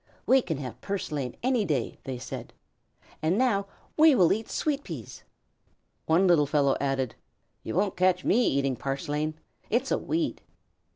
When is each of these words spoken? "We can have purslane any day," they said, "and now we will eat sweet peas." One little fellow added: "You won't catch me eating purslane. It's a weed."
"We 0.25 0.41
can 0.41 0.57
have 0.57 0.81
purslane 0.81 1.35
any 1.43 1.63
day," 1.63 1.99
they 2.05 2.17
said, 2.17 2.53
"and 3.21 3.37
now 3.37 3.67
we 3.95 4.15
will 4.15 4.33
eat 4.33 4.49
sweet 4.49 4.83
peas." 4.83 5.21
One 6.07 6.25
little 6.25 6.47
fellow 6.47 6.75
added: 6.81 7.13
"You 7.61 7.75
won't 7.75 7.95
catch 7.97 8.25
me 8.25 8.43
eating 8.47 8.75
purslane. 8.75 9.35
It's 9.69 9.91
a 9.91 9.99
weed." 9.99 10.41